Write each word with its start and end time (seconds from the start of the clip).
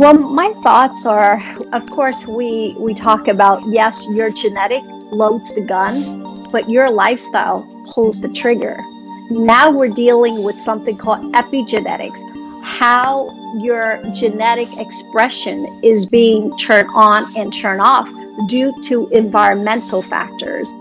Well, 0.00 0.14
my 0.14 0.54
thoughts 0.62 1.04
are, 1.04 1.38
of 1.74 1.90
course, 1.90 2.26
we 2.26 2.74
we 2.78 2.94
talk 2.94 3.28
about 3.28 3.68
yes, 3.68 4.08
your 4.08 4.30
genetic 4.30 4.82
loads 5.12 5.54
the 5.54 5.60
gun, 5.60 6.48
but 6.50 6.70
your 6.70 6.90
lifestyle 6.90 7.68
pulls 7.84 8.22
the 8.22 8.30
trigger. 8.30 8.82
Now 9.28 9.70
we're 9.70 9.88
dealing 9.88 10.42
with 10.42 10.58
something 10.58 10.96
called 10.96 11.34
epigenetics, 11.34 12.18
how 12.62 13.28
your 13.60 14.00
genetic 14.14 14.74
expression 14.78 15.66
is 15.82 16.06
being 16.06 16.56
turned 16.56 16.88
on 16.94 17.36
and 17.36 17.52
turned 17.52 17.82
off 17.82 18.08
due 18.48 18.72
to 18.84 19.06
environmental 19.08 20.00
factors. 20.00 20.72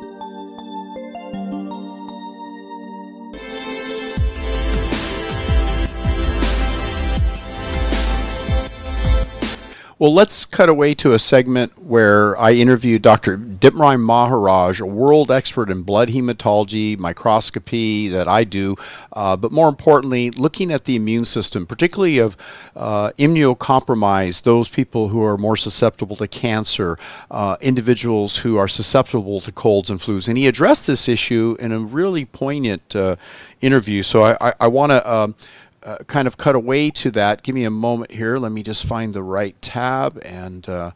Well, 10.00 10.13
let's 10.13 10.45
cut 10.45 10.70
away 10.70 10.95
to 10.95 11.12
a 11.12 11.20
segment 11.20 11.77
where 11.77 12.38
I 12.38 12.53
interviewed 12.53 13.02
Dr. 13.02 13.38
Dipnarine 13.38 13.99
Maharaj, 13.99 14.80
a 14.80 14.85
world 14.85 15.30
expert 15.30 15.70
in 15.70 15.81
blood 15.81 16.08
hematology, 16.08 16.98
microscopy 16.98 18.08
that 18.08 18.25
I 18.25 18.45
do, 18.45 18.77
uh, 19.12 19.35
but 19.35 19.52
more 19.52 19.67
importantly, 19.67 20.31
looking 20.31 20.72
at 20.72 20.85
the 20.85 20.95
immune 20.95 21.25
system, 21.25 21.66
particularly 21.66 22.17
of 22.20 22.38
uh, 22.77 23.12
immunocompromised, 23.20 24.44
those 24.44 24.70
people 24.70 25.09
who 25.09 25.22
are 25.22 25.38
more 25.38 25.58
susceptible 25.58 26.16
to 26.16 26.30
cancer, 26.30 26.97
uh, 27.30 27.58
individuals 27.59 28.38
who 28.38 28.55
are 28.55 28.70
susceptible 28.70 29.41
to 29.41 29.52
colds 29.52 29.89
and 29.89 30.00
flus. 30.00 30.30
And 30.30 30.38
he 30.38 30.47
addressed 30.47 30.88
this 30.88 31.09
issue 31.09 31.58
in 31.59 31.73
a 31.73 31.80
really 31.80 32.23
poignant 32.23 32.95
uh, 32.95 33.17
interview. 33.59 34.03
So 34.03 34.23
I, 34.23 34.38
I, 34.39 34.53
I 34.61 34.67
want 34.70 34.94
to 34.94 35.13
um, 35.13 35.36
uh, 35.83 35.97
kind 36.07 36.27
of 36.27 36.38
cut 36.38 36.55
away 36.55 36.89
to 36.91 37.11
that. 37.11 37.43
Give 37.43 37.55
me 37.55 37.63
a 37.63 37.71
moment 37.71 38.11
here. 38.11 38.38
Let 38.38 38.51
me 38.51 38.63
just 38.63 38.85
find 38.85 39.13
the 39.13 39.23
right 39.23 39.59
tab 39.61 40.19
and 40.23 40.67
uh, 40.67 40.91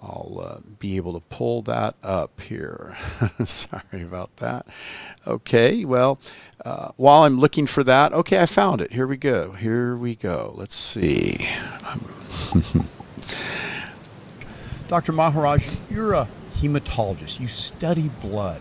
I'll 0.00 0.38
uh, 0.42 0.60
be 0.78 0.96
able 0.96 1.18
to 1.18 1.26
pull 1.28 1.62
that 1.62 1.94
up 2.02 2.40
here. 2.40 2.96
Sorry 3.44 4.02
about 4.02 4.36
that. 4.36 4.66
Okay, 5.26 5.84
well, 5.84 6.18
uh, 6.64 6.90
while 6.96 7.22
I'm 7.22 7.38
looking 7.38 7.66
for 7.66 7.82
that, 7.84 8.12
okay, 8.12 8.40
I 8.40 8.46
found 8.46 8.80
it. 8.80 8.92
Here 8.92 9.06
we 9.06 9.16
go. 9.16 9.52
Here 9.52 9.96
we 9.96 10.14
go. 10.14 10.52
Let's 10.54 10.74
see. 10.74 11.48
Dr. 14.88 15.12
Maharaj, 15.12 15.68
you're 15.90 16.14
a 16.14 16.28
hematologist. 16.54 17.40
You 17.40 17.48
study 17.48 18.10
blood. 18.20 18.60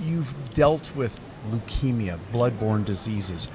You've 0.00 0.34
dealt 0.54 0.94
with 0.94 1.20
leukemia, 1.50 2.18
blood-borne 2.32 2.84
diseases 2.84 3.48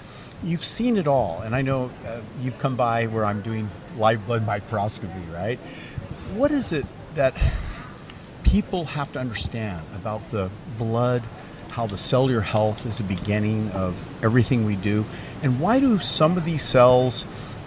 you've 0.44 0.64
seen 0.64 0.97
it 0.97 1.08
all, 1.08 1.42
and 1.42 1.56
I 1.56 1.61
know 1.61 1.92
uh, 2.06 2.22
you've 2.42 2.58
come 2.59 2.75
by 2.75 3.08
where 3.08 3.25
I'm 3.25 3.42
doing 3.42 3.70
live 3.97 4.25
blood 4.25 4.45
microscopy, 4.45 5.22
right? 5.34 5.59
What 6.36 6.52
is 6.52 6.73
it 6.73 6.86
that 7.16 7.36
people 8.44 8.86
have 8.86 9.12
to 9.14 9.19
understand 9.19 9.86
about 9.95 10.30
the 10.31 10.50
blood, 10.78 11.23
how 11.69 11.88
the 11.88 11.97
cellular 11.97 12.42
health 12.42 12.86
is 12.86 12.97
the 12.97 13.03
beginning 13.03 13.72
of 13.72 14.03
everything 14.23 14.66
we 14.66 14.75
do, 14.75 15.06
and 15.44 15.59
why 15.59 15.80
do 15.80 16.00
some 16.00 16.38
of 16.38 16.45
these 16.45 16.64
cells, 16.64 17.25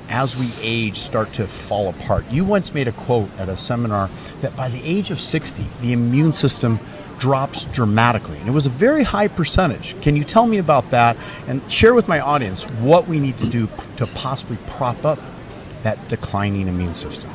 as 0.08 0.36
we 0.36 0.50
age, 0.60 0.96
start 0.96 1.32
to 1.34 1.46
fall 1.46 1.88
apart? 1.88 2.24
You 2.30 2.44
once 2.44 2.74
made 2.74 2.88
a 2.88 2.92
quote 2.92 3.30
at 3.38 3.48
a 3.48 3.56
seminar 3.56 4.10
that 4.40 4.56
by 4.56 4.68
the 4.68 4.82
age 4.84 5.10
of 5.10 5.20
60, 5.20 5.64
the 5.80 5.92
immune 5.92 6.32
system 6.32 6.78
drops 7.18 7.64
dramatically. 7.66 8.38
And 8.38 8.48
it 8.48 8.52
was 8.52 8.66
a 8.66 8.70
very 8.70 9.02
high 9.02 9.28
percentage. 9.28 10.00
Can 10.02 10.16
you 10.16 10.24
tell 10.24 10.46
me 10.46 10.58
about 10.58 10.90
that 10.90 11.16
and 11.46 11.60
share 11.70 11.94
with 11.94 12.08
my 12.08 12.20
audience 12.20 12.64
what 12.80 13.06
we 13.06 13.18
need 13.20 13.38
to 13.38 13.48
do 13.48 13.68
to 13.96 14.06
possibly 14.08 14.58
prop 14.66 15.04
up 15.04 15.18
that 15.82 16.08
declining 16.08 16.68
immune 16.68 16.94
system? 16.94 17.30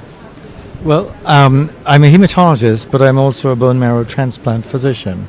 Well, 0.83 1.13
um, 1.25 1.69
I'm 1.85 2.03
a 2.03 2.07
hematologist, 2.07 2.89
but 2.91 3.01
I'm 3.01 3.19
also 3.19 3.51
a 3.51 3.55
bone 3.55 3.79
marrow 3.79 4.03
transplant 4.03 4.65
physician. 4.65 5.27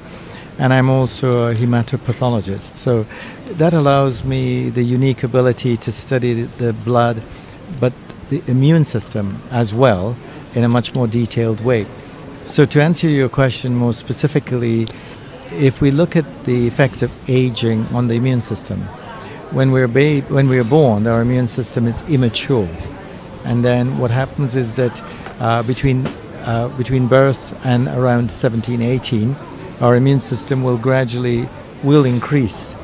And 0.58 0.72
I'm 0.72 0.90
also 0.90 1.48
a 1.48 1.54
hematopathologist. 1.54 2.74
So 2.74 3.06
that 3.52 3.72
allows 3.72 4.24
me 4.24 4.70
the 4.70 4.82
unique 4.82 5.22
ability 5.24 5.76
to 5.78 5.90
study 5.90 6.42
the 6.42 6.72
blood, 6.72 7.22
but 7.80 7.92
the 8.28 8.42
immune 8.46 8.84
system 8.84 9.42
as 9.50 9.74
well 9.74 10.16
in 10.54 10.64
a 10.64 10.68
much 10.68 10.94
more 10.94 11.06
detailed 11.06 11.64
way. 11.64 11.86
So, 12.50 12.64
to 12.64 12.82
answer 12.82 13.08
your 13.08 13.28
question 13.28 13.76
more 13.76 13.92
specifically, 13.92 14.88
if 15.52 15.80
we 15.80 15.92
look 15.92 16.16
at 16.16 16.24
the 16.46 16.66
effects 16.66 17.00
of 17.00 17.12
aging 17.30 17.86
on 17.94 18.08
the 18.08 18.14
immune 18.14 18.40
system, 18.40 18.80
when 19.52 19.70
we're, 19.70 19.86
ba- 19.86 20.22
when 20.22 20.48
we're 20.48 20.64
born, 20.64 21.06
our 21.06 21.22
immune 21.22 21.46
system 21.46 21.86
is 21.86 22.02
immature. 22.08 22.68
And 23.44 23.64
then 23.64 23.98
what 23.98 24.10
happens 24.10 24.56
is 24.56 24.74
that 24.74 25.00
uh, 25.38 25.62
between, 25.62 26.04
uh, 26.44 26.74
between 26.76 27.06
birth 27.06 27.56
and 27.64 27.86
around 27.86 28.32
17, 28.32 28.82
18, 28.82 29.36
our 29.80 29.94
immune 29.94 30.18
system 30.18 30.64
will 30.64 30.76
gradually 30.76 31.48
will 31.84 32.04
increase. 32.04 32.74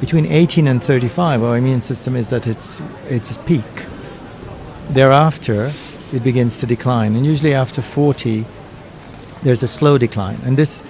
Between 0.00 0.26
18 0.26 0.68
and 0.68 0.80
35, 0.80 1.42
our 1.42 1.56
immune 1.58 1.80
system 1.80 2.14
is 2.14 2.32
at 2.32 2.46
its, 2.46 2.80
its 3.08 3.36
peak. 3.38 3.64
Thereafter, 4.88 5.72
it 6.12 6.22
begins 6.22 6.60
to 6.60 6.66
decline. 6.66 7.14
And 7.16 7.24
usually 7.24 7.54
after 7.54 7.82
40, 7.82 8.44
there's 9.42 9.62
a 9.62 9.68
slow 9.68 9.98
decline. 9.98 10.38
And 10.44 10.56
this, 10.56 10.82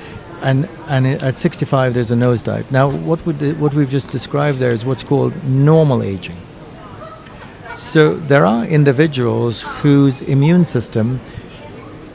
and 0.42 0.68
and 0.88 1.06
at 1.06 1.36
65, 1.36 1.94
there's 1.94 2.10
a 2.10 2.16
nosedive. 2.16 2.70
Now, 2.70 2.90
what 2.90 3.24
would 3.26 3.38
the, 3.38 3.52
what 3.54 3.74
we've 3.74 3.90
just 3.90 4.10
described 4.10 4.58
there 4.58 4.70
is 4.70 4.84
what's 4.84 5.04
called 5.04 5.32
normal 5.44 6.02
aging. 6.02 6.36
So 7.76 8.14
there 8.14 8.44
are 8.44 8.64
individuals 8.64 9.62
whose 9.62 10.22
immune 10.22 10.64
system 10.64 11.20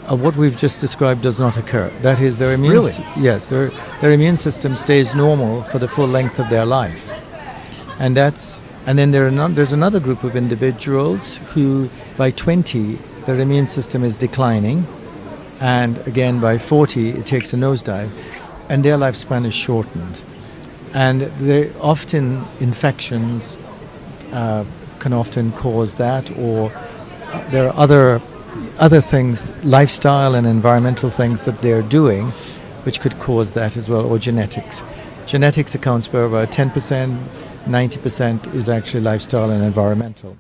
of 0.08 0.22
what 0.22 0.36
we've 0.36 0.58
just 0.58 0.82
described 0.82 1.22
does 1.22 1.40
not 1.40 1.58
occur. 1.58 1.90
That 2.02 2.20
is, 2.20 2.38
their 2.38 2.54
immune 2.54 2.74
really? 2.74 2.92
yes, 3.18 3.50
their 3.50 3.70
their 4.02 4.12
immune 4.12 4.38
system 4.38 4.76
stays 4.76 5.16
normal 5.16 5.64
for 5.64 5.80
the 5.80 5.88
full 5.88 6.08
length 6.08 6.40
of 6.40 6.50
their 6.50 6.66
life, 6.66 7.12
and 8.00 8.16
that's 8.16 8.60
and 8.86 9.00
then 9.00 9.12
there 9.12 9.30
no, 9.32 9.48
there's 9.48 9.74
another 9.74 10.00
group 10.00 10.24
of 10.24 10.36
individuals 10.36 11.38
who, 11.54 11.90
by 12.18 12.32
20, 12.32 13.00
their 13.26 13.40
immune 13.40 13.68
system 13.68 14.04
is 14.04 14.16
declining, 14.16 14.86
and 15.60 15.98
again 16.08 16.40
by 16.40 16.58
40, 16.58 17.10
it 17.10 17.26
takes 17.26 17.54
a 17.54 17.58
nosedive, 17.58 18.10
and 18.70 18.86
their 18.86 18.98
lifespan 18.98 19.46
is 19.46 19.54
shortened. 19.54 20.22
And 20.94 21.22
they 21.22 21.74
often 21.82 22.46
infections 22.60 23.58
uh, 24.32 24.66
can 25.00 25.14
often 25.14 25.52
cause 25.54 25.96
that, 25.96 26.30
or 26.38 26.72
there 27.50 27.68
are 27.68 27.76
other 27.76 28.22
other 28.80 29.02
things, 29.02 29.52
lifestyle 29.66 30.36
and 30.36 30.48
environmental 30.48 31.10
things 31.10 31.44
that 31.44 31.62
they're 31.62 31.82
doing, 31.82 32.28
which 32.86 33.02
could 33.02 33.18
cause 33.20 33.54
that 33.54 33.76
as 33.76 33.90
well, 33.90 34.06
or 34.06 34.18
genetics. 34.18 34.84
Genetics 35.26 35.76
accounts 35.76 36.08
for 36.08 36.24
about 36.26 36.52
10 36.52 36.70
percent 36.70 37.20
90% 37.66 38.54
is 38.54 38.70
actually 38.70 39.02
lifestyle 39.02 39.50
and 39.50 39.64
environmental. 39.64 40.38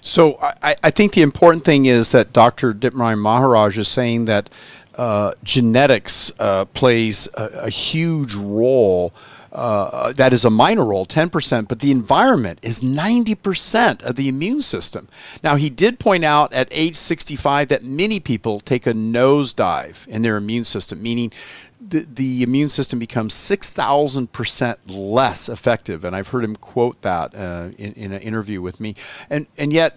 So 0.00 0.38
I, 0.40 0.76
I, 0.82 0.90
think 0.90 1.12
the 1.12 1.22
important 1.22 1.64
thing 1.64 1.84
is 1.84 2.12
that 2.12 2.32
Dr. 2.32 2.72
Dipnarine 2.72 3.18
Maharaj 3.18 3.76
is 3.76 3.88
saying 3.88 4.24
that 4.26 4.48
uh, 4.96 5.32
genetics 5.42 6.32
uh, 6.38 6.64
plays 6.66 7.28
a, 7.34 7.44
a, 7.64 7.70
huge 7.70 8.34
role. 8.34 9.12
Uh, 9.52 10.12
that 10.12 10.32
is 10.32 10.44
a 10.44 10.50
minor 10.50 10.84
role, 10.84 11.04
10%, 11.04 11.66
but 11.66 11.80
the 11.80 11.90
environment 11.90 12.60
is 12.62 12.82
90% 12.82 14.02
of 14.04 14.14
the 14.14 14.28
immune 14.28 14.62
system. 14.62 15.08
Now, 15.42 15.56
he 15.56 15.68
did 15.68 15.98
point 15.98 16.24
out 16.24 16.52
at 16.52 16.68
age 16.70 16.94
65 16.94 17.68
that 17.68 17.82
many 17.82 18.20
people 18.20 18.60
take 18.60 18.86
a 18.86 18.92
nosedive 18.92 20.06
in 20.06 20.22
their 20.22 20.36
immune 20.36 20.64
system, 20.64 21.02
meaning 21.02 21.32
the, 21.80 22.06
the 22.14 22.42
immune 22.42 22.68
system 22.68 22.98
becomes 22.98 23.34
6,000% 23.34 24.76
less 24.86 25.48
effective. 25.48 26.04
And 26.04 26.14
I've 26.14 26.28
heard 26.28 26.44
him 26.44 26.54
quote 26.54 27.02
that 27.02 27.34
uh, 27.34 27.70
in, 27.76 27.92
in 27.94 28.12
an 28.12 28.20
interview 28.20 28.62
with 28.62 28.78
me. 28.78 28.94
And, 29.30 29.46
and 29.58 29.72
yet, 29.72 29.96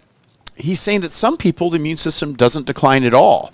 he's 0.55 0.79
saying 0.79 1.01
that 1.01 1.11
some 1.11 1.37
people, 1.37 1.69
the 1.69 1.77
immune 1.77 1.97
system 1.97 2.33
doesn't 2.33 2.65
decline 2.65 3.03
at 3.03 3.13
all. 3.13 3.53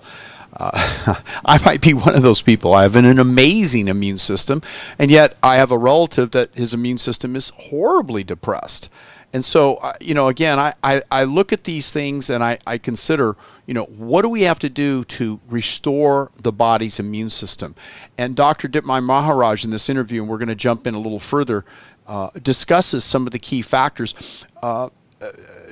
Uh, 0.52 1.14
I 1.44 1.62
might 1.64 1.80
be 1.80 1.94
one 1.94 2.14
of 2.14 2.22
those 2.22 2.42
people. 2.42 2.74
I 2.74 2.82
have 2.82 2.96
an, 2.96 3.04
an, 3.04 3.18
amazing 3.18 3.88
immune 3.88 4.18
system, 4.18 4.62
and 4.98 5.10
yet 5.10 5.36
I 5.42 5.56
have 5.56 5.70
a 5.70 5.78
relative 5.78 6.32
that 6.32 6.54
his 6.54 6.74
immune 6.74 6.98
system 6.98 7.36
is 7.36 7.50
horribly 7.50 8.24
depressed. 8.24 8.90
And 9.32 9.44
so, 9.44 9.76
uh, 9.76 9.92
you 10.00 10.14
know, 10.14 10.28
again, 10.28 10.58
I, 10.58 10.74
I, 10.82 11.02
I, 11.10 11.24
look 11.24 11.52
at 11.52 11.62
these 11.62 11.92
things 11.92 12.30
and 12.30 12.42
I, 12.42 12.58
I 12.66 12.78
consider, 12.78 13.36
you 13.64 13.74
know, 13.74 13.84
what 13.84 14.22
do 14.22 14.28
we 14.28 14.42
have 14.42 14.58
to 14.60 14.68
do 14.68 15.04
to 15.04 15.38
restore 15.48 16.32
the 16.36 16.50
body's 16.50 16.98
immune 16.98 17.30
system? 17.30 17.76
And 18.18 18.34
Dr. 18.34 18.66
Dipnarine 18.66 19.04
Maharaj 19.04 19.64
in 19.64 19.70
this 19.70 19.88
interview, 19.88 20.22
and 20.22 20.28
we're 20.28 20.38
going 20.38 20.48
to 20.48 20.56
jump 20.56 20.84
in 20.86 20.94
a 20.94 20.98
little 20.98 21.20
further, 21.20 21.64
uh, 22.08 22.30
discusses 22.42 23.04
some 23.04 23.26
of 23.26 23.32
the 23.32 23.38
key 23.38 23.62
factors. 23.62 24.46
Uh, 24.60 24.88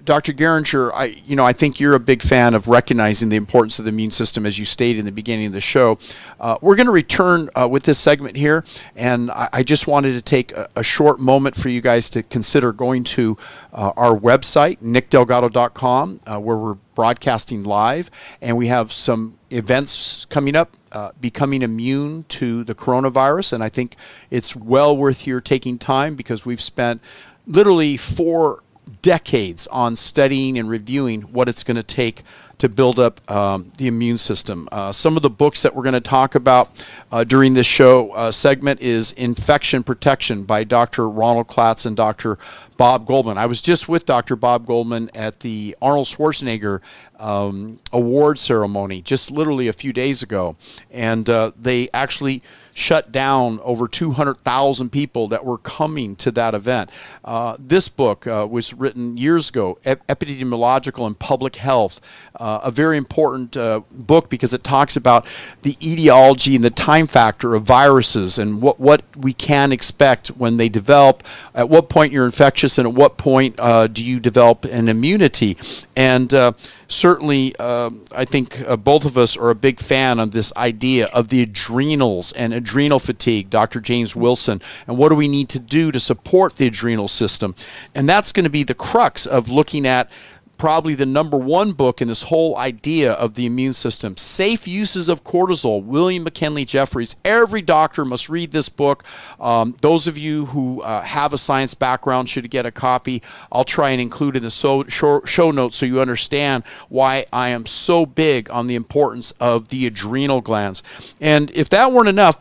Dr. 0.04 0.32
Geringer, 0.32 0.90
I 0.94 1.20
you 1.26 1.36
know 1.36 1.44
I 1.44 1.52
think 1.52 1.80
you're 1.80 1.94
a 1.94 2.00
big 2.00 2.22
fan 2.22 2.54
of 2.54 2.68
recognizing 2.68 3.28
the 3.28 3.36
importance 3.36 3.78
of 3.78 3.84
the 3.84 3.90
immune 3.90 4.10
system, 4.10 4.46
as 4.46 4.58
you 4.58 4.64
stated 4.64 5.00
in 5.00 5.04
the 5.04 5.12
beginning 5.12 5.46
of 5.46 5.52
the 5.52 5.60
show. 5.60 5.98
Uh, 6.40 6.56
we're 6.62 6.76
going 6.76 6.86
to 6.86 6.92
return 6.92 7.48
uh, 7.54 7.68
with 7.70 7.82
this 7.82 7.98
segment 7.98 8.36
here, 8.36 8.64
and 8.96 9.30
I, 9.30 9.48
I 9.52 9.62
just 9.62 9.86
wanted 9.86 10.12
to 10.12 10.22
take 10.22 10.52
a, 10.52 10.68
a, 10.76 10.82
short 10.82 11.20
moment 11.20 11.56
for 11.56 11.68
you 11.68 11.82
guys 11.82 12.08
to 12.10 12.22
consider 12.22 12.72
going 12.72 13.04
to 13.04 13.36
uh, 13.72 13.92
our 13.96 14.16
website, 14.16 14.78
nickdelgado.com, 14.78 16.20
uh, 16.26 16.40
where 16.40 16.56
we're 16.56 16.78
broadcasting 16.94 17.64
live, 17.64 18.10
and 18.40 18.56
we 18.56 18.68
have 18.68 18.92
some 18.92 19.38
events 19.50 20.24
coming 20.26 20.56
up. 20.56 20.74
Uh, 20.90 21.10
becoming 21.20 21.60
immune 21.60 22.24
to 22.28 22.64
the 22.64 22.74
coronavirus, 22.74 23.52
and 23.52 23.62
I 23.62 23.68
think 23.68 23.94
it's 24.30 24.56
well 24.56 24.96
worth 24.96 25.26
your 25.26 25.42
taking 25.42 25.76
time 25.76 26.14
because 26.14 26.46
we've 26.46 26.62
spent 26.62 27.02
literally 27.46 27.98
four 27.98 28.62
decades 29.02 29.67
on 29.69 29.96
studying 29.96 30.58
and 30.58 30.69
reviewing 30.69 31.23
what 31.23 31.49
it's 31.49 31.62
going 31.62 31.76
to 31.76 31.82
take 31.82 32.23
to 32.58 32.69
build 32.69 32.99
up 32.99 33.31
um, 33.31 33.70
the 33.79 33.87
immune 33.87 34.19
system. 34.19 34.69
Uh, 34.73 34.90
some 34.90 35.17
of 35.17 35.23
the 35.23 35.31
books 35.31 35.62
that 35.62 35.75
we're 35.75 35.82
going 35.85 35.93
to 35.93 36.00
talk 36.00 36.35
about 36.35 36.85
uh, 37.12 37.23
during 37.23 37.55
this 37.55 37.67
show 37.67 38.11
uh, 38.11 38.31
segment 38.31 38.81
is 38.81 39.12
Infection 39.12 39.85
Protection 39.85 40.43
by 40.43 40.64
Dr. 40.64 41.08
Ronald 41.08 41.46
Klatz 41.46 41.87
and 41.87 41.96
Dr. 41.96 42.37
Bob 42.76 43.06
Goldman. 43.06 43.38
I 43.38 43.46
was 43.46 43.62
just 43.62 43.88
with 43.88 44.06
Dr. 44.06 44.35
Bob 44.35 44.67
Goldman 44.67 45.11
at 45.14 45.41
the 45.41 45.76
Arnold 45.81 46.06
Schwarzenegger 46.06 46.81
um, 47.19 47.79
award 47.93 48.38
ceremony 48.38 49.02
just 49.02 49.31
literally 49.31 49.69
a 49.69 49.73
few 49.73 49.93
days 49.93 50.23
ago, 50.23 50.56
and 50.91 51.29
uh, 51.31 51.52
they 51.56 51.88
actually 51.94 52.43
shut 52.78 53.10
down 53.10 53.58
over 53.62 53.88
200,000 53.88 54.90
people 54.90 55.28
that 55.28 55.44
were 55.44 55.58
coming 55.58 56.14
to 56.16 56.30
that 56.30 56.54
event. 56.54 56.90
Uh, 57.25 57.56
this 57.58 57.88
book 57.88 58.26
uh, 58.26 58.46
was 58.48 58.72
written 58.72 59.16
years 59.16 59.48
ago, 59.48 59.78
Epidemiological 59.84 61.06
and 61.06 61.19
Public 61.19 61.56
Health, 61.56 62.00
uh, 62.36 62.60
a 62.62 62.70
very 62.70 62.96
important 62.96 63.56
uh, 63.56 63.80
book 63.90 64.30
because 64.30 64.54
it 64.54 64.62
talks 64.62 64.96
about 64.96 65.26
the 65.62 65.76
etiology 65.82 66.54
and 66.54 66.64
the 66.64 66.70
time 66.70 67.06
factor 67.06 67.54
of 67.54 67.64
viruses 67.64 68.38
and 68.38 68.62
what, 68.62 68.78
what 68.78 69.02
we 69.16 69.32
can 69.32 69.72
expect 69.72 70.28
when 70.28 70.56
they 70.56 70.69
develop, 70.69 71.24
at 71.54 71.69
what 71.69 71.88
point 71.88 72.12
you're 72.12 72.26
infectious, 72.26 72.78
and 72.78 72.86
at 72.86 72.94
what 72.94 73.16
point 73.16 73.56
uh, 73.58 73.86
do 73.88 74.04
you 74.04 74.20
develop 74.20 74.64
an 74.64 74.88
immunity. 74.88 75.56
And 75.96 76.32
uh, 76.32 76.52
certainly, 76.86 77.54
I 77.58 78.24
think 78.24 78.64
both 78.84 79.04
of 79.04 79.19
us 79.19 79.36
are 79.36 79.50
a 79.50 79.54
big 79.54 79.81
fan 79.81 80.20
of 80.20 80.31
this 80.31 80.52
idea 80.56 81.06
of 81.06 81.28
the 81.28 81.42
adrenals 81.42 82.32
and 82.32 82.52
adrenal 82.69 82.99
fatigue, 82.99 83.49
Dr. 83.49 83.81
James 83.81 84.15
Wilson, 84.15 84.61
and 84.87 84.99
what 84.99 85.09
do 85.09 85.15
we 85.15 85.29
need 85.29 85.49
to 85.50 85.59
do 85.59 85.91
to 85.91 85.99
support 85.99 86.56
the 86.56 86.67
adrenal 86.67 87.09
system. 87.09 87.55
And 87.94 88.09
that's 88.09 88.32
going 88.32 88.44
to 88.44 88.50
be 88.50 88.62
the 88.62 88.75
crux 88.75 89.25
of 89.26 89.49
looking 89.49 89.87
at 89.87 90.11
probably 90.59 90.94
the 90.97 91.06
number 91.06 91.38
one 91.38 91.73
book 91.73 92.03
in 92.03 92.09
this 92.09 92.25
whole 92.25 92.56
idea 92.56 93.12
of 93.12 93.35
the 93.35 93.47
immune 93.47 93.73
system. 93.73 94.17
Safe 94.17 94.67
Uses 94.67 95.09
of 95.09 95.25
Cortisol, 95.25 95.85
William 95.85 96.25
McKinley 96.25 96.65
Jefferies. 96.65 97.17
Every 97.25 97.62
doctor 97.62 98.05
must 98.05 98.29
read 98.29 98.50
this 98.50 98.69
book. 98.69 99.05
Um, 99.41 99.76
those 99.81 100.09
of 100.09 100.19
you 100.19 100.47
who 100.47 100.82
uh, 100.82 101.00
have 101.03 101.32
a 101.32 101.38
science 101.38 101.75
background 101.75 102.29
should 102.29 102.50
get 102.50 102.67
a 102.67 102.73
copy. 102.73 103.23
I'll 103.53 103.65
try 103.65 103.91
and 103.91 104.00
include 104.00 104.37
in 104.37 104.43
the 104.43 104.50
so, 104.50 104.85
show, 104.85 105.23
show 105.25 105.53
notes 105.53 105.76
so 105.76 105.87
you 105.87 106.00
understand 106.00 106.65
why 106.88 107.25
I 107.32 107.50
am 107.50 107.65
so 107.65 108.05
big 108.05 108.50
on 108.50 108.67
the 108.67 108.75
importance 108.75 109.31
of 109.32 109.69
the 109.69 109.87
adrenal 109.87 110.41
glands. 110.41 110.82
And 111.20 111.50
if 111.53 111.69
that 111.70 111.93
weren't 111.93 112.09
enough, 112.09 112.37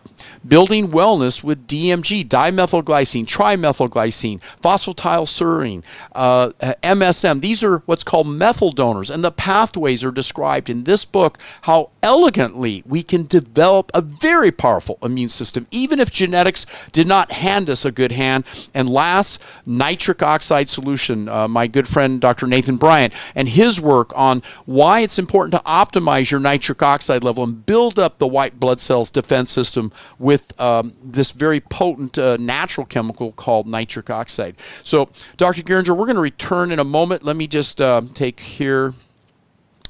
building 0.47 0.89
wellness 0.89 1.43
with 1.43 1.67
DMG, 1.67 2.27
dimethylglycine, 2.27 3.25
trimethylglycine, 3.25 4.39
phosphatidylserine, 4.61 5.83
uh, 6.13 6.51
MSM. 6.83 7.41
These 7.41 7.63
are 7.63 7.79
what's 7.85 8.03
called 8.03 8.27
methyl 8.27 8.71
donors, 8.71 9.09
and 9.09 9.23
the 9.23 9.31
pathways 9.31 10.03
are 10.03 10.11
described 10.11 10.69
in 10.69 10.83
this 10.83 11.05
book 11.05 11.37
how 11.61 11.91
elegantly 12.01 12.83
we 12.85 13.03
can 13.03 13.25
develop 13.25 13.91
a 13.93 14.01
very 14.01 14.51
powerful 14.51 14.97
immune 15.01 15.29
system, 15.29 15.67
even 15.71 15.99
if 15.99 16.11
genetics 16.11 16.65
did 16.91 17.07
not 17.07 17.31
hand 17.31 17.69
us 17.69 17.85
a 17.85 17.91
good 17.91 18.11
hand. 18.11 18.43
And 18.73 18.89
last, 18.89 19.43
nitric 19.65 20.23
oxide 20.23 20.69
solution. 20.69 21.29
Uh, 21.29 21.47
my 21.47 21.67
good 21.67 21.87
friend 21.87 22.21
Dr. 22.21 22.47
Nathan 22.47 22.77
Bryan 22.77 23.11
and 23.35 23.49
his 23.49 23.79
work 23.79 24.11
on 24.15 24.41
why 24.65 25.01
it's 25.01 25.19
important 25.19 25.53
to 25.53 25.69
optimize 25.69 26.31
your 26.31 26.39
nitric 26.39 26.81
oxide 26.81 27.23
level 27.23 27.43
and 27.43 27.65
build 27.65 27.99
up 27.99 28.17
the 28.17 28.27
white 28.27 28.59
blood 28.59 28.79
cells 28.79 29.09
defense 29.09 29.49
system 29.49 29.91
with 30.19 30.59
um, 30.59 30.93
this 31.03 31.31
very 31.31 31.59
potent 31.59 32.17
uh, 32.17 32.37
natural 32.37 32.85
chemical 32.85 33.31
called 33.31 33.67
nitric 33.67 34.09
oxide. 34.09 34.55
So, 34.83 35.09
Dr. 35.37 35.61
Geringer, 35.61 35.95
we're 35.95 36.05
going 36.05 36.15
to 36.15 36.21
return 36.21 36.71
in 36.71 36.79
a 36.79 36.83
moment. 36.83 37.23
Let 37.23 37.35
me 37.35 37.47
just 37.47 37.81
uh, 37.81 38.01
take 38.13 38.39
here 38.39 38.93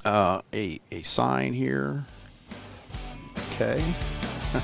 uh, 0.05 0.41
a, 0.53 0.79
a 0.91 1.01
sign 1.03 1.53
here. 1.53 2.05
Okay. 3.53 3.83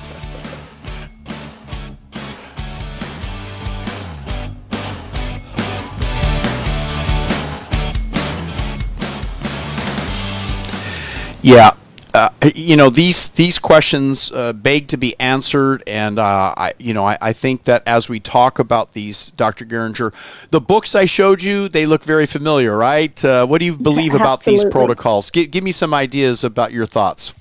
yeah, 11.42 11.71
uh, 12.13 12.30
you 12.54 12.75
know 12.75 12.89
these 12.89 13.30
these 13.30 13.57
questions 13.57 14.31
uh, 14.31 14.54
beg 14.54 14.88
to 14.89 14.98
be 14.98 15.19
answered, 15.19 15.81
and 15.88 16.19
uh, 16.19 16.54
I 16.56 16.74
you 16.77 16.94
know 16.94 17.06
I, 17.06 17.18
I, 17.19 17.33
think 17.33 17.63
that 17.63 17.81
as 17.88 18.07
we 18.07 18.19
talk 18.19 18.60
about 18.60 18.92
these, 18.92 19.31
Dr. 19.31 19.65
Geringer, 19.65 20.13
the 20.51 20.62
books 20.62 20.94
I 20.94 21.06
showed 21.06 21.42
you 21.42 21.68
they 21.69 21.88
look 21.88 22.04
very 22.04 22.27
familiar, 22.27 22.77
right? 22.77 23.24
Uh, 23.25 23.48
what 23.48 23.60
do 23.60 23.65
you 23.65 23.75
believe 23.75 24.13
about 24.13 24.44
these 24.44 24.63
protocols? 24.63 25.31
G- 25.31 25.48
give 25.48 25.63
me 25.63 25.71
some 25.71 25.94
ideas 25.94 26.44
about 26.44 26.71
your 26.71 26.86
thoughts. 26.86 27.33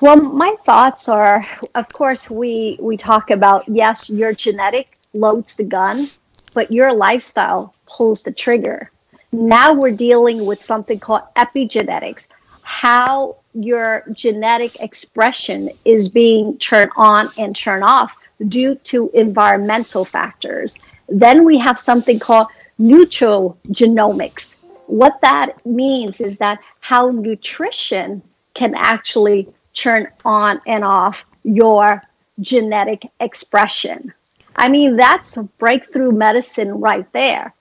Well, 0.00 0.16
my 0.16 0.54
thoughts 0.64 1.08
are, 1.08 1.44
of 1.76 1.88
course, 1.92 2.28
we 2.28 2.78
we 2.80 2.96
talk 2.96 3.30
about 3.30 3.68
yes, 3.68 4.10
your 4.10 4.32
genetic 4.32 4.98
loads 5.14 5.56
the 5.56 5.64
gun, 5.64 6.08
but 6.54 6.72
your 6.72 6.92
lifestyle 6.92 7.72
pulls 7.86 8.24
the 8.24 8.32
trigger. 8.32 8.90
Now 9.30 9.72
we're 9.72 9.90
dealing 9.90 10.44
with 10.44 10.60
something 10.60 10.98
called 10.98 11.22
epigenetics. 11.36 12.26
How 12.62 13.36
your 13.56 14.04
genetic 14.12 14.80
expression 14.80 15.70
is 15.84 16.08
being 16.08 16.58
turned 16.58 16.90
on 16.96 17.30
and 17.38 17.56
turned 17.56 17.84
off 17.84 18.14
due 18.48 18.74
to 18.74 19.10
environmental 19.14 20.04
factors. 20.04 20.78
Then 21.08 21.44
we 21.44 21.56
have 21.58 21.78
something 21.78 22.18
called 22.18 22.48
nutrigenomics. 22.78 24.56
What 24.86 25.18
that 25.22 25.64
means 25.64 26.20
is 26.20 26.38
that 26.38 26.60
how 26.80 27.10
nutrition 27.10 28.22
can 28.54 28.74
actually 28.74 29.48
turn 29.74 30.08
on 30.24 30.60
and 30.66 30.84
off 30.84 31.24
your 31.42 32.02
genetic 32.40 33.06
expression. 33.20 34.12
I 34.56 34.68
mean, 34.68 34.96
that's 34.96 35.36
breakthrough 35.58 36.12
medicine 36.12 36.80
right 36.80 37.10
there. 37.12 37.52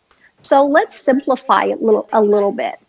So 0.42 0.66
let's 0.66 1.00
simplify 1.00 1.66
it 1.66 1.80
a 1.82 1.84
little, 1.84 2.10
a 2.14 2.22
little 2.22 2.52
bit 2.52 2.80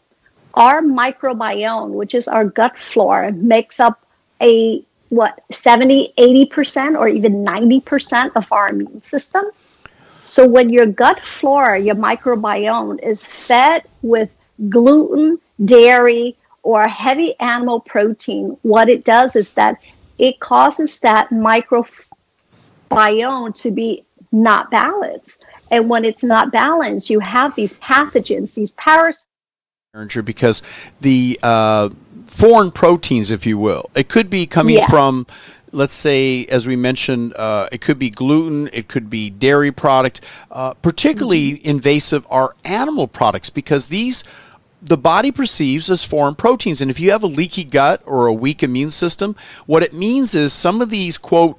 our 0.56 0.80
microbiome, 0.80 1.90
which 1.90 2.14
is 2.14 2.26
our 2.28 2.44
gut 2.44 2.76
flora, 2.78 3.32
makes 3.32 3.78
up 3.78 4.04
a 4.42 4.82
what 5.08 5.40
70, 5.50 6.14
80% 6.18 6.98
or 6.98 7.08
even 7.08 7.44
90% 7.44 8.32
of 8.34 8.50
our 8.50 8.70
immune 8.70 9.02
system. 9.02 9.44
So 10.24 10.48
when 10.48 10.70
your 10.70 10.86
gut 10.86 11.20
flora, 11.20 11.78
your 11.78 11.94
microbiome 11.94 13.00
is 13.04 13.24
fed 13.24 13.84
with 14.02 14.34
gluten, 14.68 15.38
dairy, 15.64 16.36
or 16.62 16.88
heavy 16.88 17.38
animal 17.38 17.78
protein, 17.78 18.56
what 18.62 18.88
it 18.88 19.04
does 19.04 19.36
is 19.36 19.52
that 19.52 19.80
it 20.18 20.40
causes 20.40 20.98
that 21.00 21.30
microbiome 21.30 22.10
to 23.62 23.70
be 23.70 24.04
not 24.32 24.68
balanced. 24.72 25.38
And 25.70 25.88
when 25.88 26.04
it's 26.04 26.24
not 26.24 26.50
balanced, 26.50 27.08
you 27.08 27.20
have 27.20 27.54
these 27.54 27.74
pathogens, 27.74 28.54
these 28.54 28.72
parasites 28.72 29.28
because 30.22 30.62
the 31.00 31.38
uh, 31.42 31.88
foreign 32.26 32.70
proteins, 32.70 33.30
if 33.30 33.46
you 33.46 33.58
will, 33.58 33.90
it 33.94 34.08
could 34.08 34.28
be 34.28 34.46
coming 34.46 34.76
yeah. 34.76 34.86
from 34.86 35.26
let's 35.72 35.94
say, 35.94 36.46
as 36.46 36.66
we 36.66 36.74
mentioned, 36.74 37.34
uh, 37.34 37.68
it 37.70 37.80
could 37.80 37.98
be 37.98 38.08
gluten, 38.08 38.68
it 38.72 38.88
could 38.88 39.10
be 39.10 39.28
dairy 39.28 39.70
product. 39.70 40.20
Uh, 40.50 40.74
particularly 40.74 41.52
mm-hmm. 41.52 41.68
invasive 41.68 42.26
are 42.30 42.54
animal 42.64 43.06
products 43.06 43.50
because 43.50 43.88
these 43.88 44.24
the 44.82 44.96
body 44.96 45.32
perceives 45.32 45.90
as 45.90 46.04
foreign 46.04 46.34
proteins. 46.34 46.80
And 46.80 46.90
if 46.90 47.00
you 47.00 47.10
have 47.10 47.22
a 47.22 47.28
leaky 47.28 47.64
gut 47.64 48.02
or 48.04 48.26
a 48.26 48.32
weak 48.32 48.62
immune 48.62 48.90
system, 48.90 49.34
what 49.66 49.82
it 49.82 49.92
means 49.92 50.34
is 50.34 50.52
some 50.52 50.80
of 50.80 50.90
these 50.90 51.18
quote 51.18 51.58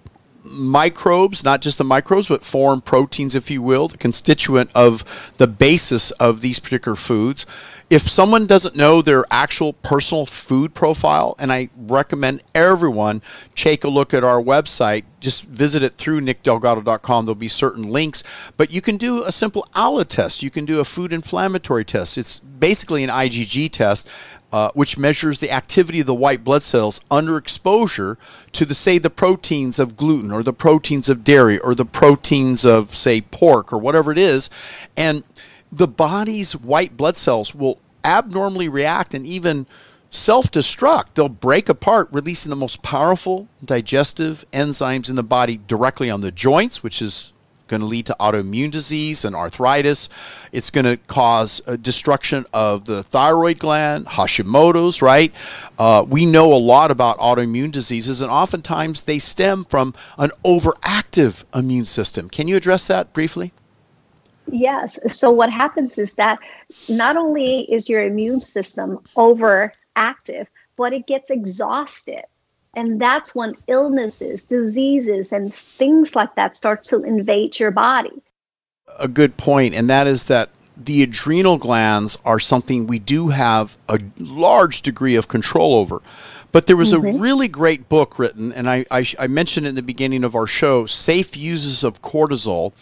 microbes, 0.52 1.44
not 1.44 1.62
just 1.62 1.78
the 1.78 1.84
microbes, 1.84 2.28
but 2.28 2.44
foreign 2.44 2.82
proteins, 2.82 3.36
if 3.36 3.50
you 3.50 3.62
will, 3.62 3.88
the 3.88 3.98
constituent 3.98 4.72
of 4.74 5.34
the 5.38 5.48
basis 5.48 6.12
of 6.12 6.42
these 6.42 6.60
particular 6.60 6.96
foods. 6.96 7.46
If 7.90 8.02
someone 8.02 8.48
doesn't 8.48 8.76
know 8.76 9.02
their 9.02 9.24
actual 9.32 9.72
personal 9.72 10.26
food 10.26 10.74
profile, 10.74 11.36
and 11.40 11.54
I 11.54 11.70
recommend 11.78 12.44
everyone 12.54 13.22
take 13.56 13.86
a 13.86 13.88
look 13.88 14.14
at 14.14 14.26
our 14.26 14.42
website, 14.42 15.06
just 15.22 15.46
visit 15.46 15.84
it 15.84 15.94
through 15.94 16.22
nickdelgado.com. 16.22 17.26
There'll 17.26 17.36
be 17.36 17.48
certain 17.48 17.90
links, 17.90 18.24
but 18.58 18.72
you 18.72 18.82
can 18.82 18.98
do 18.98 19.24
a 19.24 19.32
simple 19.32 19.66
ALA 19.74 20.04
test. 20.04 20.44
You 20.44 20.50
can 20.50 20.66
do 20.66 20.80
a 20.80 20.84
food 20.84 21.14
inflammatory 21.14 21.86
test. 21.86 22.18
It's 22.18 22.40
basically 22.40 23.04
an 23.06 23.10
IgG 23.10 23.72
test 23.72 24.10
uh, 24.54 24.72
which 24.74 24.98
measures 24.98 25.40
the 25.40 25.52
activity 25.52 26.00
of 26.00 26.06
the 26.06 26.14
white 26.14 26.44
blood 26.44 26.64
cells 26.64 27.02
under 27.12 27.38
exposure 27.38 28.18
to 28.54 28.66
the 28.66 28.74
say 28.74 28.98
the 28.98 29.10
proteins 29.10 29.80
of 29.80 29.98
gluten 29.98 30.32
or 30.32 30.42
the 30.44 30.54
proteins 30.54 31.10
of 31.10 31.24
dairy 31.24 31.60
or 31.60 31.76
the 31.76 31.86
proteins 31.86 32.66
of 32.66 32.96
say 32.96 33.22
pork 33.22 33.74
or 33.74 33.78
whatever 33.78 34.12
it 34.12 34.18
is. 34.18 34.50
And 34.96 35.24
the 35.72 35.88
body's 35.88 36.56
white 36.56 36.96
blood 36.96 37.18
cells 37.18 37.54
will 37.54 37.80
abnormally 38.06 38.70
react 38.70 39.14
and 39.14 39.26
even 39.26 39.68
self-destruct. 40.10 41.08
They'll 41.14 41.28
break 41.28 41.68
apart 41.68 42.08
releasing 42.12 42.50
the 42.50 42.56
most 42.56 42.82
powerful 42.82 43.50
digestive 43.64 44.46
enzymes 44.54 45.10
in 45.10 45.18
the 45.18 45.24
body 45.24 45.60
directly 45.68 46.10
on 46.10 46.22
the 46.22 46.32
joints 46.32 46.82
which 46.82 47.02
is 47.02 47.34
going 47.68 47.82
to 47.82 47.86
lead 47.86 48.06
to 48.08 48.16
autoimmune 48.20 48.72
disease 48.72 49.26
and 49.26 49.36
arthritis. 49.36 50.10
It's 50.52 50.70
going 50.70 50.86
to 50.86 50.98
cause 51.08 51.60
destruction 51.82 52.46
of 52.54 52.86
the 52.86 53.04
thyroid 53.04 53.60
gland, 53.60 54.08
Hashimoto's, 54.08 55.02
right? 55.02 55.34
Uh, 55.78 56.06
we 56.08 56.26
know 56.26 56.54
a 56.54 56.56
lot 56.56 56.92
about 56.92 57.18
autoimmune 57.20 57.72
diseases, 57.72 58.22
and 58.22 58.32
oftentimes 58.32 59.04
they 59.04 59.20
stem 59.20 59.66
from 59.66 59.94
an 60.18 60.32
overactive 60.46 61.44
immune 61.54 61.86
system. 61.86 62.30
Can 62.30 62.48
you 62.48 62.56
address 62.56 62.88
that 62.88 63.14
briefly? 63.14 63.54
Yes. 64.50 65.00
So, 65.14 65.30
what 65.32 65.52
happens 65.52 65.98
is 65.98 66.14
that 66.14 66.40
not 66.88 67.18
only 67.18 67.62
is 67.72 67.90
your 67.90 68.02
immune 68.04 68.40
system 68.40 69.00
overactive, 69.18 70.48
but 70.78 70.94
it 70.94 71.08
gets 71.08 71.30
exhausted 71.30 72.24
and 72.78 73.02
that's 73.02 73.36
when 73.36 73.56
illnesses 73.68 74.44
diseases 74.44 75.32
and 75.34 75.54
things 75.54 76.16
like 76.16 76.34
that 76.36 76.56
start 76.56 76.84
to 76.84 77.04
invade 77.04 77.60
your 77.60 77.72
body 77.72 78.22
a 79.00 79.08
good 79.08 79.36
point 79.36 79.74
and 79.74 79.90
that 79.90 80.08
is 80.08 80.26
that 80.26 80.50
the 80.78 81.02
adrenal 81.02 81.58
glands 81.58 82.18
are 82.24 82.40
something 82.40 82.88
we 82.88 83.00
do 83.00 83.30
have 83.30 83.76
a 83.90 84.00
large 84.20 84.82
degree 84.84 85.16
of 85.16 85.28
control 85.28 85.74
over 85.74 86.02
but 86.52 86.66
there 86.66 86.78
was 86.78 86.94
mm-hmm. 86.94 87.18
a 87.18 87.20
really 87.20 87.48
great 87.48 87.90
book 87.90 88.18
written, 88.18 88.54
and 88.54 88.70
I, 88.70 88.86
I, 88.90 89.06
I, 89.20 89.28
mentioned 89.28 89.68
in 89.68 89.76
the 89.76 89.84
beginning 89.84 90.24
of 90.24 90.36
our 90.36 90.48
show, 90.48 90.86
Safe 90.86 91.36
Uses 91.36 91.84
of 91.84 92.02
Cortisol 92.02 92.74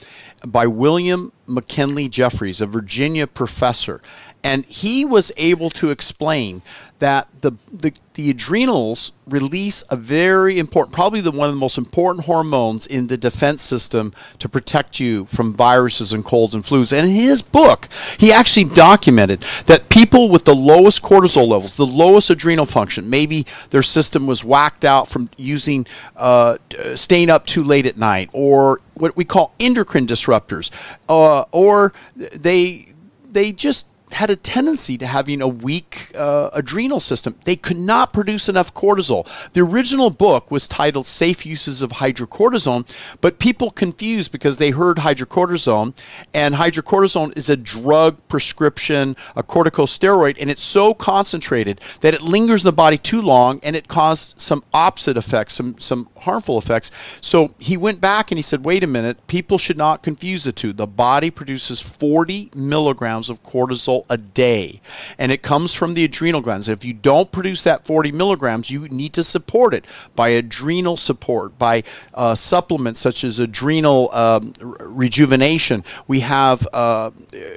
by 0.45 0.67
William 0.67 1.31
McKinley 1.47 2.07
Jefferies, 2.07 2.61
a 2.61 2.67
Virginia 2.67 3.25
professor. 3.25 4.01
And 4.45 4.63
he 4.65 5.05
was 5.05 5.31
able 5.37 5.71
to 5.71 5.89
explain 5.89 6.61
that 6.99 7.27
the, 7.41 7.53
the, 7.73 7.93
the 8.13 8.29
adrenals 8.29 9.11
release 9.25 9.83
a 9.89 9.95
very 9.95 10.59
important, 10.59 10.93
probably 10.93 11.19
the 11.19 11.31
one 11.31 11.49
of 11.49 11.55
the 11.55 11.59
most 11.59 11.79
important 11.79 12.25
hormones 12.25 12.85
in 12.85 13.07
the 13.07 13.17
defense 13.17 13.63
system 13.63 14.13
to 14.37 14.47
protect 14.47 14.99
you 14.99 15.25
from 15.25 15.51
viruses 15.51 16.13
and 16.13 16.23
colds 16.23 16.53
and 16.53 16.63
flus. 16.63 16.95
And 16.95 17.07
in 17.07 17.15
his 17.15 17.41
book, 17.41 17.89
he 18.19 18.31
actually 18.31 18.65
documented 18.65 19.41
that 19.65 19.89
people 19.89 20.29
with 20.29 20.45
the 20.45 20.53
lowest 20.53 21.01
cortisol 21.01 21.47
levels, 21.47 21.75
the 21.75 21.85
lowest 21.87 22.29
adrenal 22.29 22.67
function, 22.67 23.09
maybe 23.09 23.47
their 23.71 23.81
system 23.81 24.27
was 24.27 24.43
whacked 24.43 24.85
out 24.85 25.07
from 25.07 25.27
using, 25.37 25.87
uh, 26.17 26.57
staying 26.93 27.31
up 27.31 27.47
too 27.47 27.63
late 27.63 27.87
at 27.87 27.97
night, 27.97 28.29
or 28.31 28.79
what 28.93 29.17
we 29.17 29.25
call 29.25 29.55
endocrine 29.59 30.05
disruptors, 30.05 30.69
uh, 31.09 31.45
or 31.51 31.93
they 32.15 32.93
they 33.31 33.51
just 33.51 33.87
had 34.11 34.29
a 34.29 34.35
tendency 34.35 34.97
to 34.97 35.05
having 35.05 35.41
a 35.41 35.47
weak 35.47 36.11
uh, 36.15 36.49
adrenal 36.53 36.99
system. 36.99 37.35
They 37.43 37.55
could 37.55 37.77
not 37.77 38.13
produce 38.13 38.47
enough 38.47 38.73
cortisol. 38.73 39.25
The 39.53 39.61
original 39.61 40.09
book 40.09 40.51
was 40.51 40.67
titled 40.67 41.05
Safe 41.05 41.45
Uses 41.45 41.81
of 41.81 41.91
Hydrocortisone, 41.91 42.95
but 43.21 43.39
people 43.39 43.71
confused 43.71 44.31
because 44.31 44.57
they 44.57 44.71
heard 44.71 44.97
hydrocortisone, 44.97 45.95
and 46.33 46.55
hydrocortisone 46.55 47.35
is 47.35 47.49
a 47.49 47.57
drug 47.57 48.17
prescription, 48.27 49.15
a 49.35 49.43
corticosteroid, 49.43 50.37
and 50.39 50.49
it's 50.49 50.63
so 50.63 50.93
concentrated 50.93 51.81
that 52.01 52.13
it 52.13 52.21
lingers 52.21 52.63
in 52.63 52.67
the 52.67 52.73
body 52.73 52.97
too 52.97 53.21
long 53.21 53.59
and 53.63 53.75
it 53.75 53.87
caused 53.87 54.39
some 54.39 54.63
opposite 54.73 55.17
effects, 55.17 55.53
some, 55.53 55.77
some 55.79 56.07
harmful 56.19 56.57
effects. 56.57 56.91
So 57.21 57.53
he 57.59 57.77
went 57.77 58.01
back 58.01 58.31
and 58.31 58.37
he 58.37 58.41
said, 58.41 58.65
wait 58.65 58.83
a 58.83 58.87
minute, 58.87 59.25
people 59.27 59.57
should 59.57 59.77
not 59.77 60.03
confuse 60.03 60.43
the 60.43 60.51
two. 60.51 60.73
The 60.73 60.87
body 60.87 61.31
produces 61.31 61.81
40 61.81 62.51
milligrams 62.55 63.29
of 63.29 63.43
cortisol 63.43 64.04
a 64.09 64.17
day. 64.17 64.81
And 65.17 65.31
it 65.31 65.41
comes 65.41 65.73
from 65.73 65.93
the 65.93 66.03
adrenal 66.03 66.41
glands. 66.41 66.69
If 66.69 66.85
you 66.85 66.93
don't 66.93 67.31
produce 67.31 67.63
that 67.63 67.85
40 67.85 68.11
milligrams, 68.11 68.69
you 68.69 68.87
need 68.89 69.13
to 69.13 69.23
support 69.23 69.73
it 69.73 69.85
by 70.15 70.29
adrenal 70.29 70.97
support, 70.97 71.57
by 71.57 71.83
uh, 72.13 72.35
supplements 72.35 72.99
such 72.99 73.23
as 73.23 73.39
adrenal 73.39 74.13
um, 74.13 74.53
rejuvenation. 74.59 75.83
We 76.07 76.21
have 76.21 76.67
uh, 76.73 77.11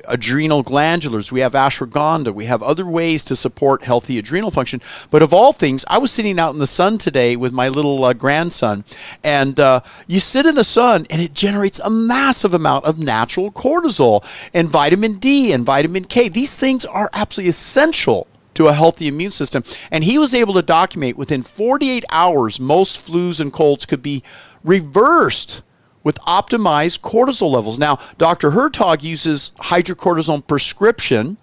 adrenal 0.06 0.64
glandulars. 0.64 1.32
We 1.32 1.40
have 1.40 1.52
ashwagandha. 1.52 2.32
We 2.34 2.46
have 2.46 2.62
other 2.62 2.86
ways 2.86 3.24
to 3.24 3.36
support 3.36 3.84
healthy 3.84 4.18
adrenal 4.18 4.50
function. 4.50 4.80
But 5.10 5.22
of 5.22 5.32
all 5.32 5.52
things, 5.52 5.84
I 5.88 5.98
was 5.98 6.10
sitting 6.10 6.38
out 6.38 6.52
in 6.52 6.58
the 6.58 6.66
sun 6.66 6.98
today 6.98 7.36
with 7.36 7.52
my 7.52 7.68
little 7.68 8.04
uh, 8.04 8.12
grandson, 8.12 8.84
and 9.22 9.58
uh, 9.60 9.80
you 10.06 10.20
sit 10.20 10.46
in 10.46 10.54
the 10.54 10.64
sun 10.64 11.06
and 11.10 11.20
it 11.20 11.34
generates 11.34 11.78
a 11.80 11.90
massive 11.90 12.54
amount 12.54 12.84
of 12.84 12.98
natural 12.98 13.50
cortisol 13.50 14.24
and 14.54 14.68
vitamin 14.68 15.14
D 15.14 15.52
and 15.52 15.64
vitamin 15.64 16.04
K 16.04 16.27
these 16.28 16.56
things 16.56 16.84
are 16.84 17.10
absolutely 17.12 17.50
essential 17.50 18.26
to 18.54 18.66
a 18.66 18.72
healthy 18.72 19.06
immune 19.06 19.30
system. 19.30 19.62
And 19.92 20.02
he 20.02 20.18
was 20.18 20.34
able 20.34 20.54
to 20.54 20.62
document 20.62 21.16
within 21.16 21.42
48 21.42 22.04
hours, 22.10 22.58
most 22.58 23.06
flus 23.06 23.40
and 23.40 23.52
colds 23.52 23.86
could 23.86 24.02
be 24.02 24.22
reversed 24.64 25.62
with 26.02 26.18
optimized 26.20 27.00
cortisol 27.00 27.52
levels. 27.52 27.78
Now, 27.78 27.98
Dr. 28.16 28.50
Hertoghe 28.50 29.02
uses 29.02 29.52
hydrocortisone 29.58 30.46
prescription. 30.46 31.36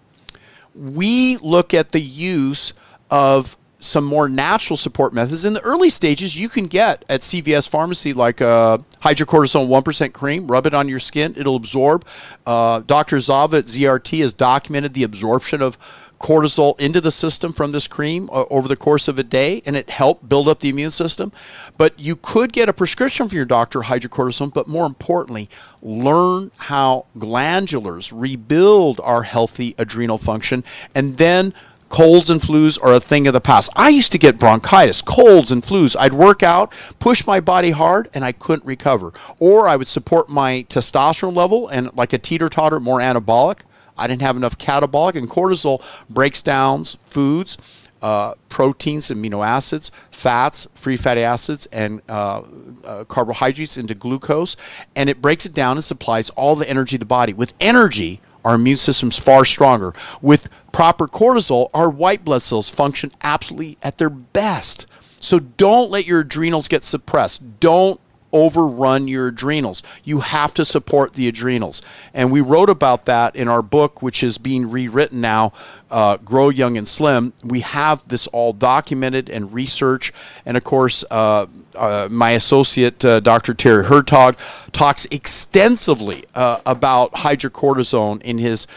We 0.74 1.38
look 1.38 1.74
at 1.74 1.92
the 1.92 2.01
use 2.01 2.74
of 3.10 3.56
some 3.86 4.04
more 4.04 4.27
natural 4.27 4.77
support 4.77 5.13
methods. 5.13 5.46
In 5.46 5.54
the 5.54 5.62
early 5.62 5.89
stages, 5.89 6.39
you 6.39 6.50
can 6.50 6.68
get 6.68 7.06
at 7.10 7.22
CVS 7.22 7.70
pharmacy 7.70 8.13
like 8.13 8.42
a 8.42 8.48
uh, 8.48 8.77
hydrocortisone 9.01 9.68
1% 9.68 10.13
cream, 10.13 10.48
rub 10.48 10.65
it 10.65 10.74
on 10.74 10.89
your 10.89 11.00
skin, 11.00 11.34
it'll 11.38 11.56
absorb. 11.56 12.06
Uh, 12.46 12.80
Dr. 12.80 13.20
Zava 13.20 13.58
at 13.58 13.65
ZRT 13.65 14.20
has 14.20 14.34
documented 14.34 14.94
the 14.94 15.04
absorption 15.04 15.62
of 15.62 15.77
cortisol 16.20 16.80
into 16.80 17.01
the 17.01 17.12
system 17.12 17.54
from 17.54 17.72
this 17.72 17.88
cream 17.88 18.30
uh, 18.32 18.46
over 18.50 18.68
the 18.68 18.75
course 18.75 19.08
of 19.08 19.20
a 19.20 19.24
day, 19.24 19.62
and 19.65 19.75
it 19.75 19.89
helped 19.89 20.27
build 20.27 20.48
up 20.48 20.60
the 20.60 20.70
immune 20.70 20.92
system. 20.92 21.32
But 21.77 22.00
you 22.00 22.15
could 22.15 22.54
get 22.54 22.70
a 22.70 22.74
prescription 22.74 23.27
from 23.27 23.36
your 23.36 23.46
doctor, 23.46 23.82
hydrocortisone, 23.82 24.54
but 24.54 24.68
more 24.68 24.86
importantly, 24.86 25.50
learn 25.82 26.51
how 26.58 27.06
glandulars 27.18 28.12
rebuild 28.15 29.00
our 29.01 29.24
healthy 29.24 29.75
adrenal 29.77 30.18
function, 30.18 30.63
and 30.94 31.18
then 31.18 31.54
colds 31.89 32.30
and 32.30 32.42
flus 32.42 32.82
are 32.82 32.94
a 32.94 33.00
thing 33.00 33.27
of 33.27 33.34
the 33.34 33.42
past. 33.42 33.70
I 33.75 33.89
used 33.89 34.12
to 34.12 34.18
get 34.18 34.39
bronchitis, 34.39 35.01
colds 35.01 35.51
and 35.51 35.63
flus. 35.63 35.96
I'd 35.98 36.13
work 36.13 36.44
out, 36.44 36.74
push 37.00 37.25
my 37.25 37.39
body 37.39 37.72
hard, 37.72 38.10
and 38.13 38.25
I 38.25 38.32
couldn't 38.32 38.65
recover. 38.65 39.13
Or 39.39 39.68
I 39.68 39.75
would 39.75 39.88
support 39.88 40.30
my 40.30 40.65
testosterone 40.70 41.36
level 41.36 41.68
and 41.68 41.96
like 41.96 42.13
a 42.13 42.18
teeter 42.18 42.50
totter, 42.50 42.80
more 42.80 43.00
anabolic. 43.00 43.62
I 43.98 44.08
didn't 44.08 44.24
have 44.24 44.36
enough 44.36 44.58
catabolic, 44.58 45.15
and 45.15 45.30
cortisol 45.30 45.82
breaks 46.10 46.42
down 46.42 46.84
foods. 46.84 47.58
Uh, 48.01 48.36
proteins, 48.50 49.10
amino 49.10 49.44
acids, 49.44 49.89
fats, 50.12 50.68
free 50.75 50.96
fatty 50.96 51.22
acids, 51.22 51.65
and 51.68 52.01
uh, 52.08 52.44
uh, 52.84 53.04
carbohydrates 53.06 53.77
into 53.77 53.96
glucose, 53.96 54.58
and 54.96 55.10
it 55.10 55.24
breaks 55.24 55.48
it 55.48 55.54
down 55.56 55.77
and 55.77 55.84
supplies 55.84 56.30
all 56.32 56.56
the 56.56 56.70
energy 56.70 56.98
to 56.98 57.00
the 57.00 57.06
body. 57.06 57.34
With 57.34 57.54
energy, 57.60 58.22
our 58.46 58.56
immune 58.56 58.78
system's 58.78 59.18
far 59.18 59.44
stronger. 59.44 59.94
With 60.22 60.50
proper 60.72 61.08
cortisol, 61.08 61.70
our 61.74 61.90
white 61.90 62.24
blood 62.24 62.44
cells 62.44 62.70
function 62.70 63.12
absolutely 63.22 63.78
at 63.84 63.98
their 63.98 64.10
best. 64.10 64.86
So 65.20 65.40
don't 65.40 65.92
let 65.92 66.06
your 66.06 66.22
adrenals 66.22 66.68
get 66.70 66.84
suppressed. 66.84 67.60
Don't 67.60 68.00
overrun 68.36 69.08
your 69.08 69.30
adrenals. 69.30 69.82
You 70.04 70.20
have 70.20 70.54
to 70.56 70.65
support 70.65 71.13
the 71.13 71.30
adrenals. 71.30 71.82
And 72.13 72.34
we 72.34 72.42
wrote 72.42 72.70
about 72.70 73.06
that 73.06 73.34
in 73.36 73.48
our 73.48 73.62
book, 73.62 74.01
which 74.01 74.22
is 74.24 74.38
being 74.38 74.70
rewritten 74.70 75.22
now, 75.22 75.54
uh, 75.89 76.18
Grow 76.18 76.50
Young 76.50 76.77
and 76.77 76.86
Slim. 76.86 77.32
We 77.44 77.62
have 77.62 78.06
this 78.10 78.27
all 78.27 78.51
documented 78.51 79.30
and 79.30 79.54
research. 79.54 80.12
And 80.46 80.58
of 80.58 80.65
course, 80.65 81.06
uh, 81.10 81.46
uh, 81.77 82.10
my 82.12 82.32
associate, 82.32 83.06
uh, 83.06 83.22
Dr. 83.22 83.54
Terry 83.54 83.86
Hertoghe, 83.86 84.38
talks 84.74 85.06
extensively 85.06 86.25
uh, 86.36 86.60
about 86.65 87.13
hydrocortisone 87.13 88.22
in 88.22 88.38
his 88.38 88.68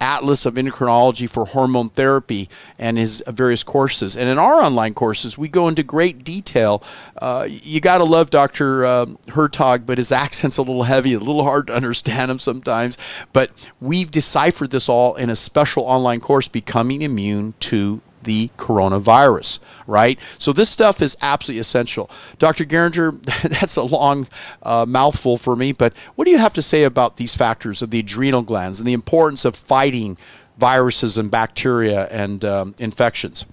atlas 0.00 0.46
of 0.46 0.54
endocrinology 0.54 1.28
for 1.28 1.44
hormone 1.44 1.88
therapy 1.90 2.48
and 2.78 2.98
his 2.98 3.22
various 3.26 3.62
courses. 3.62 4.16
And 4.16 4.28
in 4.28 4.38
our 4.38 4.62
online 4.62 4.94
courses, 4.94 5.36
we 5.36 5.48
go 5.48 5.68
into 5.68 5.82
great 5.82 6.24
detail. 6.24 6.82
Uh, 7.20 7.46
you 7.48 7.80
got 7.80 7.98
to 7.98 8.04
love 8.04 8.30
Dr. 8.30 8.84
Uh, 8.84 9.06
Hertoghe, 9.28 9.86
but 9.86 9.98
his 9.98 10.12
accent's 10.12 10.58
a 10.58 10.62
little 10.62 10.84
heavy, 10.84 11.14
a 11.14 11.18
little 11.18 11.44
hard 11.44 11.68
to 11.68 11.74
understand 11.74 12.30
him 12.30 12.38
sometimes. 12.38 12.98
But 13.32 13.50
we've 13.80 14.10
deciphered 14.10 14.70
this 14.70 14.88
all 14.88 15.14
in 15.14 15.30
a 15.30 15.36
special 15.36 15.84
online 15.84 16.20
course, 16.20 16.48
Becoming 16.48 17.02
Immune 17.02 17.54
to 17.60 18.00
the 18.24 18.48
coronavirus, 18.56 19.58
right? 19.86 20.18
So 20.38 20.52
this 20.52 20.68
stuff 20.68 21.02
is 21.02 21.16
absolutely 21.22 21.60
essential. 21.60 22.10
Dr. 22.38 22.64
Geringer, 22.64 23.12
that's 23.42 23.76
a 23.76 23.82
long 23.82 24.26
uh, 24.62 24.86
mouthful 24.88 25.36
for 25.36 25.56
me, 25.56 25.72
but 25.72 25.96
what 26.14 26.24
do 26.24 26.30
you 26.30 26.38
have 26.38 26.54
to 26.54 26.62
say 26.62 26.84
about 26.84 27.16
these 27.16 27.34
factors 27.34 27.82
of 27.82 27.90
the 27.90 28.00
adrenal 28.00 28.42
glands 28.42 28.80
and 28.80 28.86
the 28.86 28.92
importance 28.92 29.44
of 29.44 29.56
fighting 29.56 30.16
viruses 30.58 31.18
and 31.18 31.30
bacteria 31.30 32.06
and 32.08 32.44
um, 32.44 32.74
infections? 32.78 33.46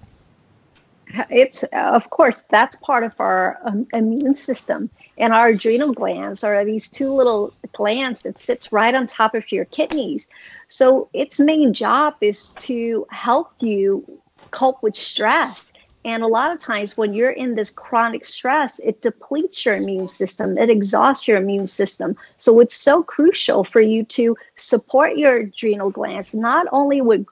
It's, 1.30 1.64
of 1.72 2.10
course, 2.10 2.42
that's 2.50 2.76
part 2.76 3.04
of 3.04 3.14
our 3.20 3.58
um, 3.64 3.86
immune 3.94 4.34
system. 4.34 4.90
And 5.18 5.32
our 5.32 5.48
adrenal 5.48 5.92
glands 5.92 6.44
are 6.44 6.64
these 6.64 6.88
two 6.88 7.10
little 7.12 7.52
glands 7.72 8.22
that 8.22 8.38
sits 8.38 8.72
right 8.72 8.94
on 8.94 9.06
top 9.06 9.34
of 9.34 9.50
your 9.50 9.64
kidneys. 9.66 10.28
So 10.68 11.08
its 11.12 11.40
main 11.40 11.72
job 11.72 12.14
is 12.20 12.50
to 12.60 13.06
help 13.10 13.52
you 13.60 14.04
cope 14.50 14.82
with 14.82 14.96
stress. 14.96 15.72
And 16.04 16.22
a 16.22 16.28
lot 16.28 16.52
of 16.52 16.60
times, 16.60 16.96
when 16.96 17.14
you're 17.14 17.30
in 17.30 17.56
this 17.56 17.68
chronic 17.68 18.24
stress, 18.24 18.78
it 18.78 19.02
depletes 19.02 19.64
your 19.64 19.74
immune 19.74 20.06
system, 20.06 20.56
it 20.56 20.70
exhausts 20.70 21.26
your 21.26 21.36
immune 21.36 21.66
system. 21.66 22.16
So, 22.38 22.60
it's 22.60 22.76
so 22.76 23.02
crucial 23.02 23.64
for 23.64 23.80
you 23.80 24.04
to 24.04 24.36
support 24.54 25.16
your 25.16 25.34
adrenal 25.34 25.90
glands, 25.90 26.32
not 26.32 26.66
only 26.70 27.00
with 27.00 27.26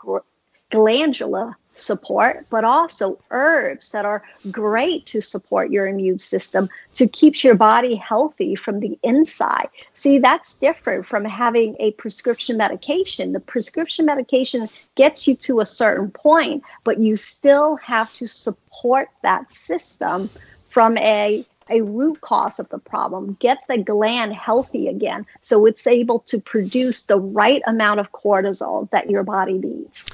glandular 0.70 1.56
support, 1.74 2.46
but 2.50 2.64
also 2.64 3.18
herbs 3.30 3.90
that 3.92 4.04
are 4.04 4.22
great 4.50 5.06
to 5.06 5.20
support 5.20 5.70
your 5.70 5.86
immune 5.86 6.18
system 6.18 6.68
to 6.94 7.06
keep 7.06 7.42
your 7.42 7.54
body 7.54 7.94
healthy 7.94 8.54
from 8.54 8.80
the 8.80 8.98
inside. 9.02 9.68
See, 9.94 10.18
that's 10.18 10.54
different 10.54 11.06
from 11.06 11.24
having 11.24 11.76
a 11.80 11.92
prescription 11.92 12.56
medication. 12.56 13.32
The 13.32 13.40
prescription 13.40 14.06
medication 14.06 14.68
gets 14.94 15.26
you 15.26 15.34
to 15.36 15.60
a 15.60 15.66
certain 15.66 16.10
point, 16.10 16.62
but 16.84 16.98
you 16.98 17.16
still 17.16 17.76
have 17.76 18.12
to 18.14 18.26
support 18.26 19.08
that 19.22 19.52
system 19.52 20.30
from 20.70 20.96
a 20.98 21.44
a 21.70 21.80
root 21.80 22.20
cause 22.20 22.58
of 22.58 22.68
the 22.68 22.78
problem, 22.78 23.38
get 23.40 23.56
the 23.68 23.78
gland 23.78 24.36
healthy 24.36 24.86
again 24.86 25.24
so 25.40 25.64
it's 25.64 25.86
able 25.86 26.18
to 26.18 26.38
produce 26.38 27.02
the 27.02 27.18
right 27.18 27.62
amount 27.66 28.00
of 28.00 28.12
cortisol 28.12 28.90
that 28.90 29.08
your 29.08 29.22
body 29.22 29.54
needs 29.54 30.04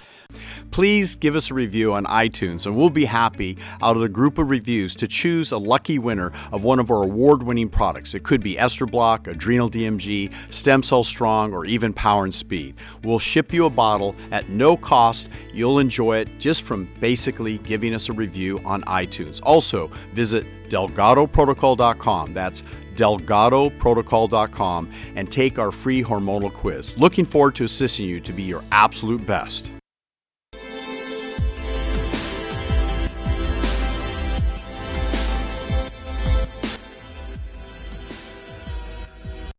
please 0.71 1.17
give 1.17 1.37
us 1.37 1.50
a 1.50 1.55
review 1.55 1.93
on 1.93 2.05
iTunes, 2.07 2.67
and 2.67 2.77
we'll 2.77 2.91
be 2.91 3.05
happy 3.05 3.59
out 3.83 3.97
of 3.97 4.03
the 4.03 4.09
group 4.09 4.39
of 4.39 4.50
reviews 4.50 4.95
to 4.97 5.07
choose 5.07 5.53
a 5.53 5.59
lucky 5.59 5.99
winner 5.99 6.33
of 6.53 6.65
one 6.65 6.79
of 6.79 6.91
our 6.91 7.03
award 7.03 7.43
winning 7.43 7.69
products. 7.69 8.15
It 8.15 8.23
could 8.23 8.43
be 8.43 8.57
Estro 8.57 8.91
Block, 8.91 9.27
Adrenal 9.27 9.71
DMG, 9.71 10.33
Stem 10.53 10.83
Cell 10.83 11.05
Strong, 11.05 11.53
or 11.53 11.65
even 11.65 11.93
Power 11.93 12.25
and 12.25 12.35
Speed. 12.35 12.79
We'll 13.03 13.19
ship 13.19 13.53
you 13.53 13.67
a 13.67 13.71
bottle 13.71 14.15
at 14.31 14.49
no 14.49 14.77
cost. 14.77 15.29
You'll 15.53 15.79
enjoy 15.79 16.19
it 16.19 16.39
just 16.39 16.62
from 16.62 16.89
basically 17.00 17.59
giving 17.59 17.95
us 17.95 18.09
a 18.09 18.12
review 18.12 18.61
on 18.65 18.83
iTunes. 18.83 19.41
Also, 19.43 19.91
visit 20.12 20.47
DelgadoProtocol.com. 20.69 22.33
That's 22.33 22.62
DelgadoProtocol.com 22.95 24.91
and 25.17 25.31
take 25.31 25.59
our 25.59 25.71
free 25.73 26.03
hormonal 26.03 26.53
quiz. 26.53 26.97
Looking 26.99 27.25
forward 27.25 27.55
to 27.57 27.65
assisting 27.65 28.07
you 28.07 28.21
to 28.21 28.33
be 28.33 28.43
your 28.43 28.62
absolute 28.73 29.25
best. 29.27 29.71